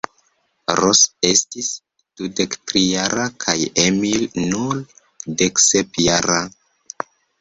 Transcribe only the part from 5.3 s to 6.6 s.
deksepjara.